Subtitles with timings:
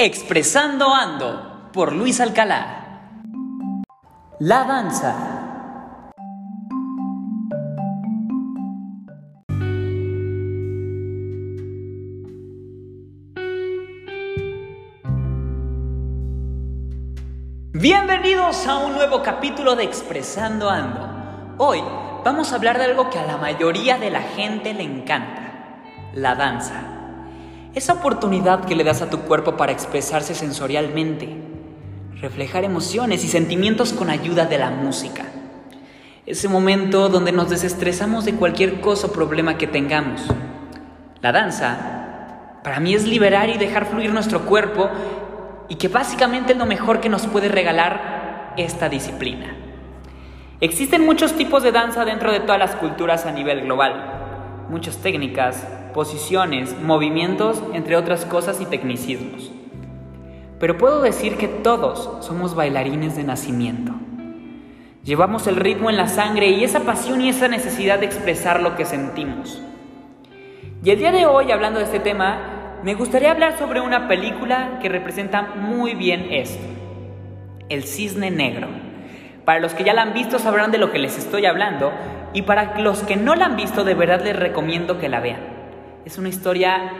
[0.00, 3.10] Expresando Ando por Luis Alcalá.
[4.38, 5.12] La danza.
[17.72, 21.56] Bienvenidos a un nuevo capítulo de Expresando Ando.
[21.58, 21.82] Hoy
[22.24, 25.80] vamos a hablar de algo que a la mayoría de la gente le encanta,
[26.14, 26.97] la danza.
[27.78, 31.28] Esa oportunidad que le das a tu cuerpo para expresarse sensorialmente,
[32.20, 35.26] reflejar emociones y sentimientos con ayuda de la música.
[36.26, 40.22] Ese momento donde nos desestresamos de cualquier cosa o problema que tengamos.
[41.20, 44.90] La danza, para mí es liberar y dejar fluir nuestro cuerpo
[45.68, 49.54] y que básicamente es lo mejor que nos puede regalar esta disciplina.
[50.60, 54.17] Existen muchos tipos de danza dentro de todas las culturas a nivel global,
[54.68, 59.50] muchas técnicas, posiciones, movimientos, entre otras cosas y tecnicismos.
[60.60, 63.92] Pero puedo decir que todos somos bailarines de nacimiento.
[65.04, 68.76] Llevamos el ritmo en la sangre y esa pasión y esa necesidad de expresar lo
[68.76, 69.62] que sentimos.
[70.84, 74.78] Y el día de hoy, hablando de este tema, me gustaría hablar sobre una película
[74.80, 76.62] que representa muy bien esto.
[77.68, 78.87] El Cisne Negro.
[79.48, 81.90] Para los que ya la han visto sabrán de lo que les estoy hablando
[82.34, 85.40] y para los que no la han visto de verdad les recomiendo que la vean.
[86.04, 86.92] Es una historia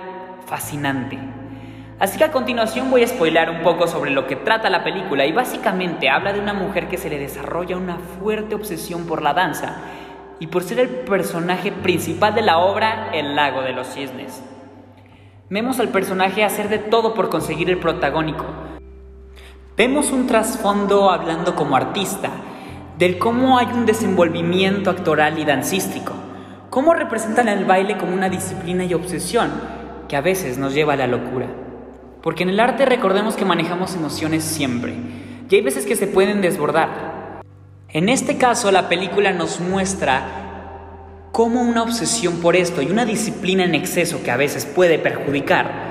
[0.47, 1.19] fascinante.
[1.99, 5.27] Así que a continuación voy a spoilar un poco sobre lo que trata la película
[5.27, 9.35] y básicamente habla de una mujer que se le desarrolla una fuerte obsesión por la
[9.35, 9.83] danza
[10.41, 14.43] y por ser el personaje principal de la obra El lago de los cisnes.
[15.51, 18.47] Vemos al personaje hacer de todo por conseguir el protagónico.
[19.79, 22.31] Vemos un trasfondo hablando como artista,
[22.98, 26.12] del cómo hay un desenvolvimiento actoral y dancístico
[26.69, 29.51] cómo representan el baile como una disciplina y obsesión
[30.09, 31.47] que a veces nos lleva a la locura.
[32.23, 34.97] Porque en el arte recordemos que manejamos emociones siempre,
[35.49, 37.41] y hay veces que se pueden desbordar.
[37.89, 40.22] En este caso, la película nos muestra
[41.33, 45.88] cómo una obsesión por esto y una disciplina en exceso que a veces puede perjudicar,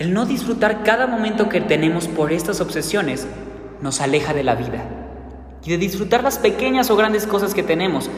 [0.00, 3.28] el no disfrutar cada momento que tenemos por estas obsesiones,
[3.80, 4.82] nos aleja de la vida.
[5.64, 8.10] Y de disfrutar las pequeñas o grandes cosas que tenemos,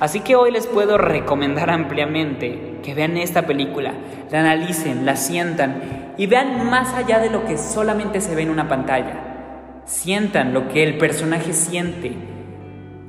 [0.00, 3.92] Así que hoy les puedo recomendar ampliamente que vean esta película,
[4.30, 8.48] la analicen, la sientan y vean más allá de lo que solamente se ve en
[8.48, 9.82] una pantalla.
[9.84, 12.16] Sientan lo que el personaje siente.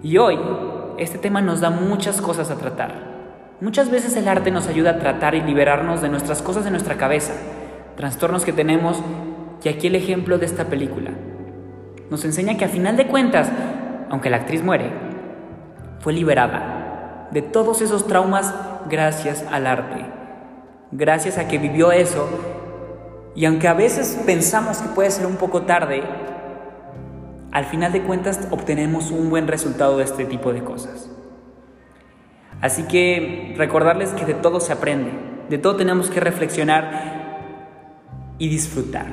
[0.03, 0.37] Y hoy
[0.97, 3.09] este tema nos da muchas cosas a tratar.
[3.61, 6.97] Muchas veces el arte nos ayuda a tratar y liberarnos de nuestras cosas de nuestra
[6.97, 7.33] cabeza,
[7.95, 9.01] trastornos que tenemos
[9.63, 11.11] y aquí el ejemplo de esta película.
[12.09, 13.49] Nos enseña que a final de cuentas,
[14.09, 14.91] aunque la actriz muere,
[15.99, 18.53] fue liberada de todos esos traumas
[18.89, 20.05] gracias al arte,
[20.91, 22.27] gracias a que vivió eso.
[23.35, 26.03] Y aunque a veces pensamos que puede ser un poco tarde,
[27.51, 31.09] al final de cuentas obtenemos un buen resultado de este tipo de cosas.
[32.61, 35.11] Así que recordarles que de todo se aprende,
[35.49, 37.20] de todo tenemos que reflexionar
[38.41, 39.07] y disfrutar.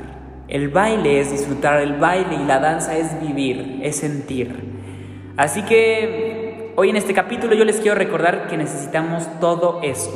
[0.49, 4.55] El baile es disfrutar, el baile y la danza es vivir, es sentir.
[5.37, 6.39] Así que
[6.81, 10.13] Hoy en este capítulo yo les quiero recordar que necesitamos todo eso,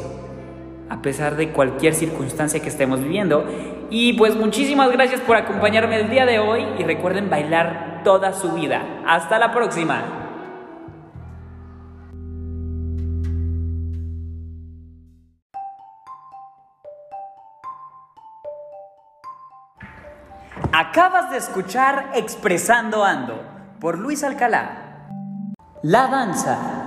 [0.89, 3.45] a pesar de cualquier circunstancia que estemos viviendo.
[3.91, 8.53] Y pues muchísimas gracias por acompañarme el día de hoy y recuerden bailar toda su
[8.53, 9.03] vida.
[9.05, 10.22] Hasta la próxima.
[20.73, 23.43] Acabas de escuchar Expresando Ando
[23.81, 25.09] por Luis Alcalá.
[25.83, 26.82] La danza